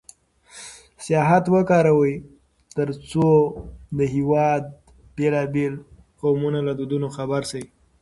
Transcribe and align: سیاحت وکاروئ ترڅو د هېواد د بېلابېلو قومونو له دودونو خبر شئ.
سیاحت 1.03 1.45
وکاروئ 1.55 2.15
ترڅو 2.75 3.29
د 3.97 3.99
هېواد 4.13 4.61
د 4.67 4.71
بېلابېلو 5.15 5.85
قومونو 6.21 6.59
له 6.67 6.73
دودونو 6.79 7.07
خبر 7.17 7.41
شئ. 7.51 7.63